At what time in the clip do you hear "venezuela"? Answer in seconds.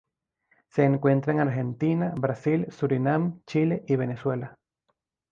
3.97-4.55